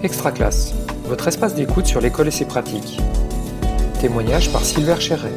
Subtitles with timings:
[0.00, 0.74] Extra classe,
[1.06, 3.00] votre espace d'écoute sur l'école et ses pratiques.
[4.00, 5.32] Témoignage par Silver Cherret.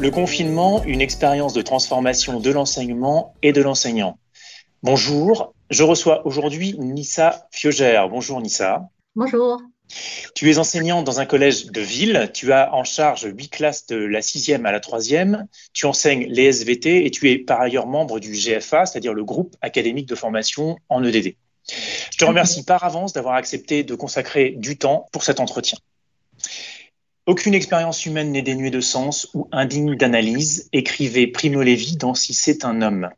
[0.00, 4.18] Le confinement, une expérience de transformation de l'enseignement et de l'enseignant.
[4.82, 8.08] Bonjour, je reçois aujourd'hui Nissa Fiogère.
[8.08, 8.88] Bonjour Nissa.
[9.14, 9.62] Bonjour.
[10.34, 13.96] Tu es enseignante dans un collège de ville, tu as en charge huit classes de
[13.96, 18.18] la sixième à la troisième, tu enseignes les SVT et tu es par ailleurs membre
[18.18, 21.36] du GFA, c'est-à-dire le groupe académique de formation en EDD.
[22.10, 25.78] Je te remercie par avance d'avoir accepté de consacrer du temps pour cet entretien.
[27.26, 32.34] Aucune expérience humaine n'est dénuée de sens ou indigne d'analyse, écrivait Primo Levi dans Si
[32.34, 33.08] c'est un homme.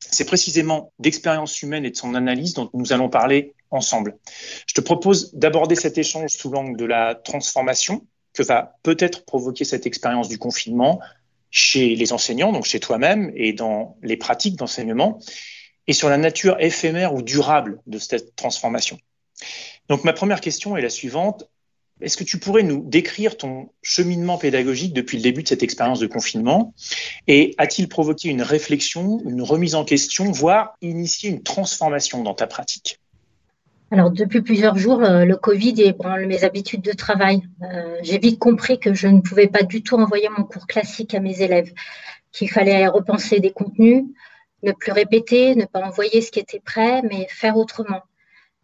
[0.00, 4.16] C'est précisément d'expérience humaine et de son analyse dont nous allons parler ensemble.
[4.66, 9.64] Je te propose d'aborder cet échange sous l'angle de la transformation que va peut-être provoquer
[9.64, 11.00] cette expérience du confinement
[11.50, 15.20] chez les enseignants, donc chez toi-même et dans les pratiques d'enseignement,
[15.86, 18.98] et sur la nature éphémère ou durable de cette transformation.
[19.88, 21.48] Donc ma première question est la suivante.
[22.00, 26.00] Est-ce que tu pourrais nous décrire ton cheminement pédagogique depuis le début de cette expérience
[26.00, 26.74] de confinement?
[27.28, 32.48] Et a-t-il provoqué une réflexion, une remise en question, voire initié une transformation dans ta
[32.48, 32.98] pratique?
[33.90, 37.42] Alors, depuis plusieurs jours, euh, le Covid ébranle mes habitudes de travail.
[37.62, 41.14] Euh, j'ai vite compris que je ne pouvais pas du tout envoyer mon cours classique
[41.14, 41.72] à mes élèves,
[42.32, 44.04] qu'il fallait repenser des contenus,
[44.62, 48.02] ne plus répéter, ne pas envoyer ce qui était prêt, mais faire autrement.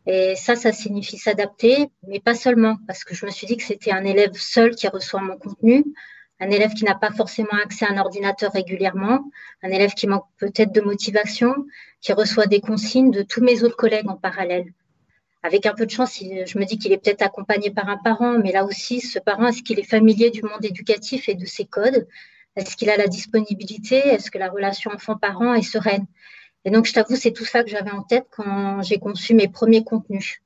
[0.06, 3.62] Et ça, ça signifie s'adapter, mais pas seulement, parce que je me suis dit que
[3.62, 5.84] c'était un élève seul qui reçoit mon contenu,
[6.40, 9.30] un élève qui n'a pas forcément accès à un ordinateur régulièrement,
[9.62, 11.54] un élève qui manque peut-être de motivation,
[12.00, 14.72] qui reçoit des consignes de tous mes autres collègues en parallèle
[15.42, 18.38] avec un peu de chance, je me dis qu'il est peut-être accompagné par un parent,
[18.38, 21.64] mais là aussi, ce parent, est-ce qu'il est familier du monde éducatif et de ses
[21.64, 22.06] codes?
[22.56, 23.96] Est-ce qu'il a la disponibilité?
[23.96, 26.06] Est-ce que la relation enfant-parent est sereine?
[26.66, 29.48] Et donc, je t'avoue, c'est tout ça que j'avais en tête quand j'ai conçu mes
[29.48, 30.42] premiers contenus.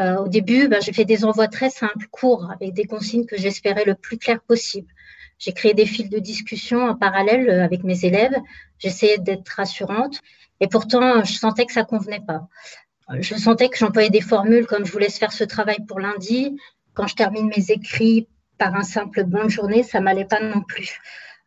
[0.00, 3.36] Euh, au début, ben, j'ai fait des envois très simples, courts, avec des consignes que
[3.36, 4.88] j'espérais le plus claires possible.
[5.38, 8.34] J'ai créé des fils de discussion en parallèle euh, avec mes élèves.
[8.78, 10.22] J'essayais d'être rassurante.
[10.60, 12.48] Et pourtant, je sentais que ça convenait pas
[13.20, 16.56] je sentais que j'employais des formules comme je vous laisse faire ce travail pour lundi.
[16.94, 18.28] Quand je termine mes écrits
[18.58, 21.00] par un simple bonne journée, ça m'allait pas non plus.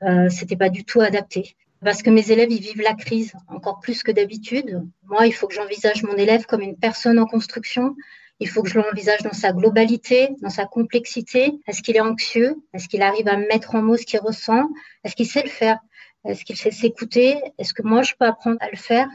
[0.04, 1.56] Euh, C'était pas du tout adapté.
[1.84, 4.84] Parce que mes élèves, ils vivent la crise encore plus que d'habitude.
[5.04, 7.96] Moi, il faut que j'envisage mon élève comme une personne en construction.
[8.42, 11.54] Il faut que je l'envisage dans sa globalité, dans sa complexité.
[11.68, 12.56] Est-ce qu'il est anxieux?
[12.74, 14.70] Est-ce qu'il arrive à mettre en mots ce qu'il ressent?
[15.04, 15.78] Est-ce qu'il sait le faire?
[16.26, 17.38] Est-ce qu'il sait s'écouter?
[17.58, 19.08] Est-ce que moi, je peux apprendre à le faire?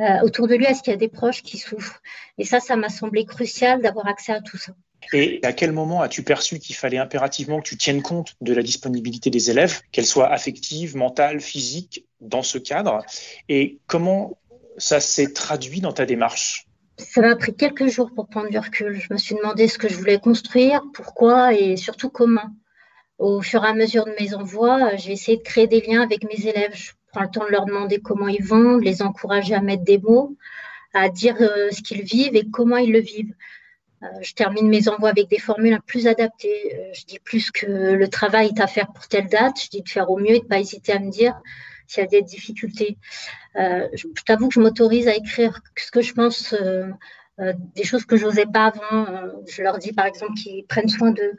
[0.00, 2.00] Euh, autour de lui, est-ce qu'il y a des proches qui souffrent?
[2.38, 4.72] Et ça, ça m'a semblé crucial d'avoir accès à tout ça.
[5.12, 8.62] Et à quel moment as-tu perçu qu'il fallait impérativement que tu tiennes compte de la
[8.62, 13.04] disponibilité des élèves, qu'elle soit affective, mentale, physique, dans ce cadre?
[13.48, 14.38] Et comment
[14.76, 16.66] ça s'est traduit dans ta démarche?
[16.98, 19.00] Ça m'a pris quelques jours pour prendre du recul.
[19.00, 22.50] Je me suis demandé ce que je voulais construire, pourquoi et surtout comment.
[23.18, 26.24] Au fur et à mesure de mes envois, j'ai essayé de créer des liens avec
[26.24, 26.74] mes élèves.
[26.74, 29.84] Je prends le temps de leur demander comment ils vont, de les encourager à mettre
[29.84, 30.36] des mots,
[30.94, 33.34] à dire euh, ce qu'ils vivent et comment ils le vivent.
[34.02, 36.74] Euh, je termine mes envois avec des formules plus adaptées.
[36.74, 39.60] Euh, je dis plus que le travail est à faire pour telle date.
[39.62, 41.34] Je dis de faire au mieux et de ne pas hésiter à me dire
[41.86, 42.98] s'il y a des difficultés.
[43.54, 46.54] je, t'avoue que je m'autorise à écrire ce que je pense,
[47.38, 49.06] des choses que je n'osais pas avant.
[49.48, 51.38] je leur dis par exemple qu'ils prennent soin d'eux,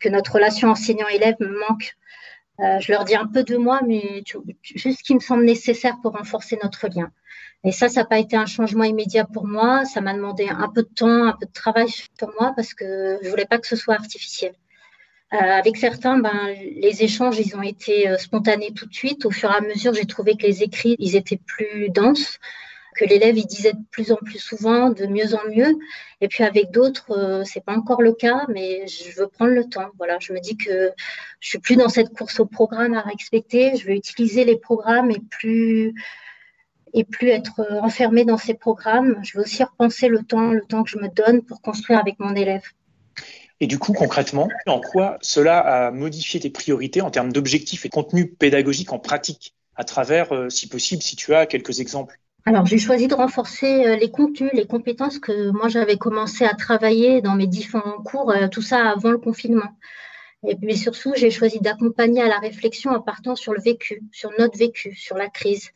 [0.00, 1.98] que notre relation enseignant-élève me manque
[2.62, 4.22] euh, je leur dis un peu de moi, mais
[4.62, 7.10] juste ce qui me semble nécessaire pour renforcer notre lien.
[7.64, 9.84] Et ça, ça n'a pas été un changement immédiat pour moi.
[9.84, 13.18] Ça m'a demandé un peu de temps, un peu de travail sur moi parce que
[13.22, 14.52] je voulais pas que ce soit artificiel.
[15.32, 19.24] Euh, avec certains, ben, les échanges, ils ont été euh, spontanés tout de suite.
[19.26, 22.38] Au fur et à mesure, j'ai trouvé que les écrits, ils étaient plus denses
[23.00, 25.74] que l'élève il disait de plus en plus souvent, de mieux en mieux.
[26.20, 29.64] Et puis avec d'autres, euh, c'est pas encore le cas, mais je veux prendre le
[29.64, 29.88] temps.
[29.96, 30.92] Voilà, je me dis que
[31.40, 33.74] je suis plus dans cette course au programme à respecter.
[33.76, 35.94] Je veux utiliser les programmes et plus
[36.92, 39.18] et plus être enfermée dans ces programmes.
[39.22, 42.18] Je veux aussi repenser le temps, le temps que je me donne pour construire avec
[42.18, 42.64] mon élève.
[43.60, 47.88] Et du coup, concrètement, en quoi cela a modifié tes priorités en termes d'objectifs et
[47.88, 52.18] contenu pédagogique en pratique, à travers, euh, si possible, si tu as quelques exemples?
[52.46, 56.54] Alors, j'ai choisi de renforcer euh, les contenus, les compétences que moi j'avais commencé à
[56.54, 59.76] travailler dans mes différents cours, euh, tout ça avant le confinement.
[60.46, 64.30] Et puis surtout, j'ai choisi d'accompagner à la réflexion en partant sur le vécu, sur
[64.38, 65.70] notre vécu, sur la crise.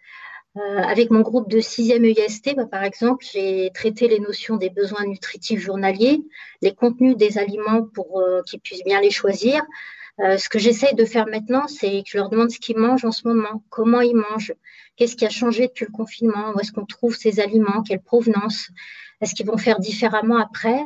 [0.57, 4.71] Euh, avec mon groupe de 6e EIST, bah, par exemple, j'ai traité les notions des
[4.71, 6.23] besoins nutritifs journaliers,
[6.63, 9.63] les contenus des aliments pour qu'ils puissent bien les choisir,
[10.21, 13.05] Euh, ce que j'essaye de faire maintenant, c'est que je leur demande ce qu'ils mangent
[13.05, 14.55] en ce moment, comment ils mangent,
[14.97, 18.71] qu'est-ce qui a changé depuis le confinement, où est-ce qu'on trouve ces aliments, quelle provenance,
[19.21, 20.85] est-ce qu'ils vont faire différemment après.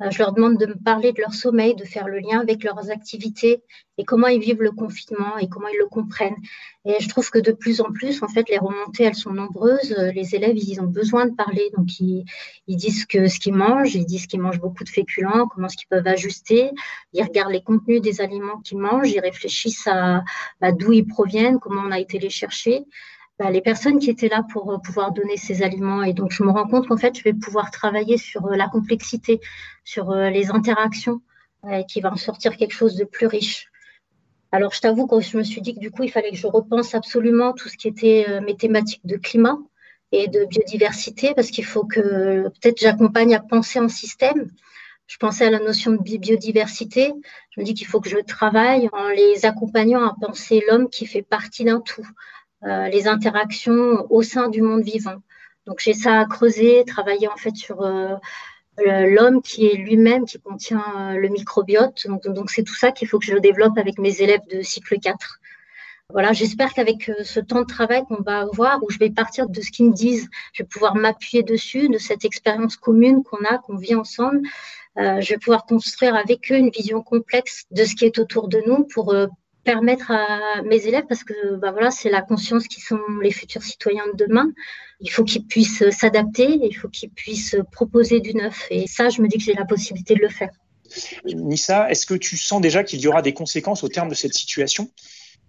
[0.00, 2.62] Euh, je leur demande de me parler de leur sommeil, de faire le lien avec
[2.62, 3.62] leurs activités
[3.96, 6.36] et comment ils vivent le confinement et comment ils le comprennent.
[6.84, 9.94] Et je trouve que de plus en plus, en fait, les remontées, elles sont nombreuses.
[10.14, 11.70] Les élèves, ils ont besoin de parler.
[11.76, 12.24] Donc, ils,
[12.68, 15.88] disent que ce qu'ils mangent, ils disent qu'ils mangent beaucoup de féculents, comment est-ce qu'ils
[15.88, 16.70] peuvent ajuster.
[17.12, 20.22] Ils regardent les contenus des aliments qu'ils mangent, ils réfléchissent à
[20.60, 22.84] bah, d'où ils proviennent, comment on a été les chercher.
[23.38, 26.02] Bah, les personnes qui étaient là pour euh, pouvoir donner ces aliments.
[26.02, 28.68] Et donc, je me rends compte qu'en fait, je vais pouvoir travailler sur euh, la
[28.68, 29.40] complexité,
[29.84, 31.20] sur euh, les interactions,
[31.70, 33.68] et qui va en sortir quelque chose de plus riche.
[34.50, 36.46] Alors, je t'avoue que je me suis dit que du coup, il fallait que je
[36.48, 39.58] repense absolument tout ce qui était mes thématiques de climat
[40.10, 44.50] et de biodiversité, parce qu'il faut que peut-être j'accompagne à penser en système.
[45.06, 47.12] Je pensais à la notion de biodiversité.
[47.50, 51.06] Je me dis qu'il faut que je travaille en les accompagnant à penser l'homme qui
[51.06, 52.06] fait partie d'un tout,
[52.62, 55.22] les interactions au sein du monde vivant.
[55.68, 58.16] Donc j'ai ça à creuser, travailler en fait sur euh,
[59.06, 62.06] l'homme qui est lui-même, qui contient euh, le microbiote.
[62.24, 65.40] Donc c'est tout ça qu'il faut que je développe avec mes élèves de cycle 4.
[66.10, 69.60] Voilà, j'espère qu'avec ce temps de travail qu'on va avoir, où je vais partir de
[69.60, 73.58] ce qu'ils me disent, je vais pouvoir m'appuyer dessus, de cette expérience commune qu'on a,
[73.58, 74.40] qu'on vit ensemble.
[74.96, 78.62] je vais pouvoir construire avec eux une vision complexe de ce qui est autour de
[78.66, 79.14] nous pour
[79.68, 83.62] permettre à mes élèves, parce que bah voilà, c'est la conscience qui sont les futurs
[83.62, 84.48] citoyens de demain,
[84.98, 88.66] il faut qu'ils puissent s'adapter, il faut qu'ils puissent proposer du neuf.
[88.70, 90.48] Et ça, je me dis que j'ai la possibilité de le faire.
[91.26, 94.32] Nissa, est-ce que tu sens déjà qu'il y aura des conséquences au terme de cette
[94.32, 94.90] situation?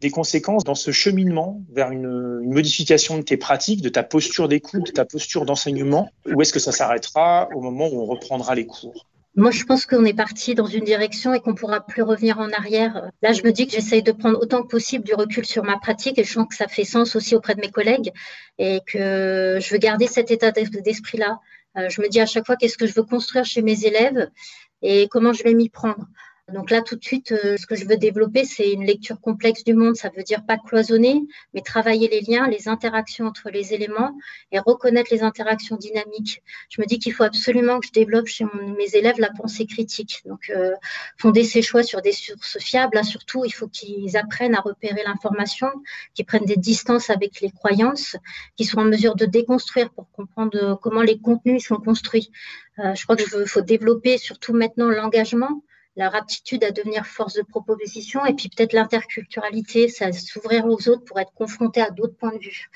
[0.01, 4.87] Des conséquences dans ce cheminement vers une, modification de tes pratiques, de ta posture d'écoute,
[4.87, 8.65] de ta posture d'enseignement, ou est-ce que ça s'arrêtera au moment où on reprendra les
[8.65, 9.07] cours?
[9.35, 12.49] Moi, je pense qu'on est parti dans une direction et qu'on pourra plus revenir en
[12.51, 13.11] arrière.
[13.21, 15.77] Là, je me dis que j'essaye de prendre autant que possible du recul sur ma
[15.77, 18.11] pratique et je sens que ça fait sens aussi auprès de mes collègues
[18.57, 21.39] et que je veux garder cet état d'esprit-là.
[21.77, 24.29] Euh, je me dis à chaque fois qu'est-ce que je veux construire chez mes élèves
[24.81, 26.07] et comment je vais m'y prendre?
[26.53, 29.63] Donc là, tout de suite, euh, ce que je veux développer, c'est une lecture complexe
[29.63, 29.95] du monde.
[29.95, 31.21] Ça veut dire pas cloisonner,
[31.53, 34.17] mais travailler les liens, les interactions entre les éléments
[34.51, 36.41] et reconnaître les interactions dynamiques.
[36.69, 38.45] Je me dis qu'il faut absolument que je développe chez
[38.77, 40.21] mes élèves la pensée critique.
[40.25, 40.73] Donc, euh,
[41.17, 42.95] fonder ses choix sur des sources fiables.
[42.95, 45.69] Là, surtout, il faut qu'ils apprennent à repérer l'information,
[46.13, 48.15] qu'ils prennent des distances avec les croyances,
[48.55, 52.31] qu'ils soient en mesure de déconstruire pour comprendre comment les contenus sont construits.
[52.79, 55.61] Euh, je crois qu'il faut développer surtout maintenant l'engagement
[55.95, 61.03] leur aptitude à devenir force de proposition et puis peut-être l'interculturalité, ça s'ouvrir aux autres
[61.05, 62.69] pour être confronté à d'autres points de vue.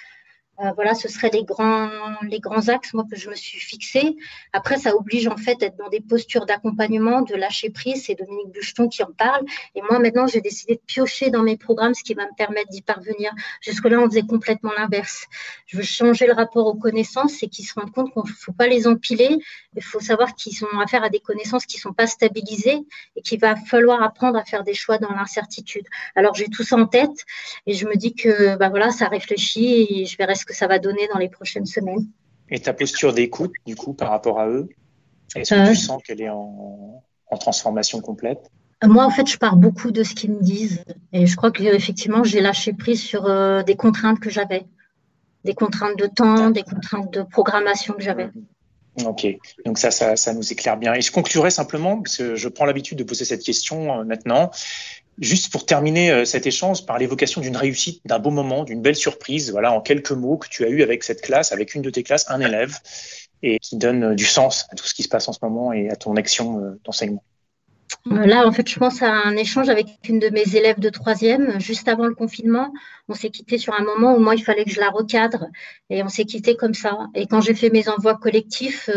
[0.59, 1.89] Euh, voilà, ce seraient les grands,
[2.21, 4.15] les grands axes moi, que je me suis fixés.
[4.53, 8.05] Après, ça oblige en fait d'être dans des postures d'accompagnement, de lâcher prise.
[8.05, 9.43] C'est Dominique Bucheton qui en parle.
[9.73, 12.69] Et moi, maintenant, j'ai décidé de piocher dans mes programmes ce qui va me permettre
[12.69, 13.31] d'y parvenir.
[13.61, 15.25] Jusque-là, on faisait complètement l'inverse.
[15.65, 18.53] Je veux changer le rapport aux connaissances et qu'ils se rendent compte qu'on ne faut
[18.53, 19.39] pas les empiler.
[19.75, 22.79] Il faut savoir qu'ils ont affaire à des connaissances qui ne sont pas stabilisées
[23.15, 25.87] et qu'il va falloir apprendre à faire des choix dans l'incertitude.
[26.15, 27.25] Alors, j'ai tout ça en tête
[27.65, 30.55] et je me dis que bah, voilà, ça réfléchit et je vais rester ce que
[30.55, 32.05] ça va donner dans les prochaines semaines.
[32.49, 34.67] Et ta posture d'écoute, du coup, par rapport à eux,
[35.35, 35.75] est-ce que tu euh.
[35.75, 37.01] sens qu'elle est en,
[37.39, 38.51] transformation complète?
[38.85, 40.83] Moi, en fait, je pars beaucoup de ce qu'ils me disent.
[41.13, 44.65] Et je crois qu'effectivement, j'ai lâché prise sur euh, des contraintes que j'avais.
[45.45, 48.29] Des contraintes de temps, des contraintes de programmation que j'avais.
[49.05, 49.25] Ok,
[49.65, 50.93] donc ça, ça, ça, nous éclaire bien.
[50.93, 54.51] Et je conclurai simplement, parce que je prends l'habitude de poser cette question euh, maintenant,
[55.19, 58.95] Juste pour terminer euh, cet échange par l'évocation d'une réussite, d'un beau moment, d'une belle
[58.95, 61.89] surprise, voilà, en quelques mots que tu as eu avec cette classe, avec une de
[61.89, 62.79] tes classes, un élève,
[63.43, 65.71] et qui donne euh, du sens à tout ce qui se passe en ce moment
[65.71, 67.23] et à ton action euh, d'enseignement.
[68.05, 71.59] Là, en fait, je pense à un échange avec une de mes élèves de troisième,
[71.59, 72.73] juste avant le confinement.
[73.07, 75.45] On s'est quitté sur un moment où moi, il fallait que je la recadre,
[75.89, 76.97] et on s'est quitté comme ça.
[77.13, 78.89] Et quand j'ai fait mes envois collectifs,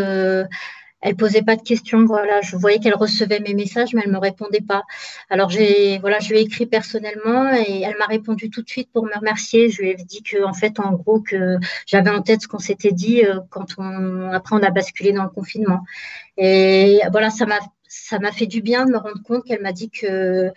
[1.07, 2.05] elle posait pas de questions.
[2.05, 4.83] Voilà, je voyais qu'elle recevait mes messages, mais elle me répondait pas.
[5.31, 9.05] Alors j'ai, je lui ai écrit personnellement et elle m'a répondu tout de suite pour
[9.05, 9.71] me remercier.
[9.71, 12.59] Je lui ai dit que, en fait, en gros, que j'avais en tête ce qu'on
[12.59, 15.85] s'était dit euh, quand on, après on a basculé dans le confinement.
[16.37, 20.51] Et voilà, ça m'a, fait du bien de me rendre compte qu'elle m'a dit que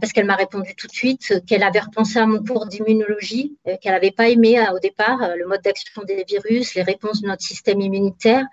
[0.00, 3.76] parce qu'elle m'a répondu tout de suite qu'elle avait repensé à mon cours d'immunologie, euh,
[3.80, 7.26] qu'elle n'avait pas aimé euh, au départ le mode d'action des virus, les réponses de
[7.26, 8.44] notre système immunitaire,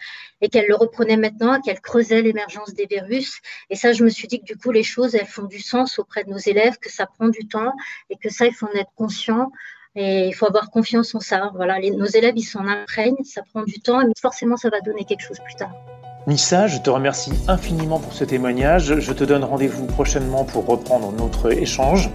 [0.42, 3.40] et qu'elle le reprenait maintenant, qu'elle creusait l'émergence des virus.
[3.70, 6.00] Et ça, je me suis dit que du coup, les choses, elles font du sens
[6.00, 7.74] auprès de nos élèves, que ça prend du temps
[8.10, 9.52] et que ça, il faut en être conscient.
[9.96, 11.52] Et il faut avoir confiance en ça.
[11.54, 15.06] Voilà, nos élèves, ils s'en imprègnent, ça prend du temps, mais forcément, ça va donner
[15.06, 15.93] quelque chose plus tard.
[16.26, 19.00] Nissa, je te remercie infiniment pour ce témoignage.
[19.00, 22.10] Je te donne rendez-vous prochainement pour reprendre notre échange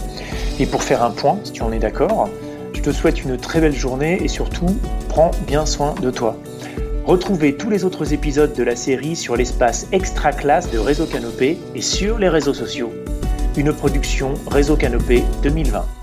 [0.59, 2.31] et pour faire un point, si tu en es d'accord.
[2.73, 4.75] Je te souhaite une très belle journée et surtout,
[5.09, 6.39] prends bien soin de toi.
[7.05, 11.59] Retrouvez tous les autres épisodes de la série sur l'espace extra classe de Réseau Canopé
[11.75, 12.93] et sur les réseaux sociaux.
[13.59, 15.98] Une production Réseau Canopé 2020.